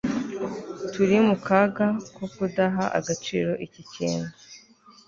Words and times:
turi 0.91 1.17
mu 1.27 1.35
kaga 1.45 1.87
ko 2.15 2.23
kudaha 2.35 2.83
agaciro 2.99 3.51
iki 3.65 3.81
kintu 3.93 4.31